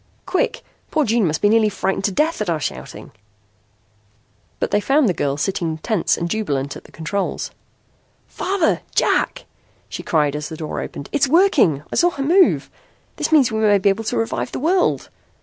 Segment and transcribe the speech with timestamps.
[0.25, 0.63] Quick.
[0.89, 3.11] Poor June must be nearly frightened to death at our shouting."
[4.59, 7.51] But they found the girl sitting tense and jubilant at the controls.
[8.27, 8.81] "Father!
[8.95, 9.45] Jack!"
[9.89, 11.07] she cried as the door opened.
[11.11, 11.83] "It's working.
[11.93, 12.71] I saw her move.
[13.17, 15.09] That means we may be able to revive the world!"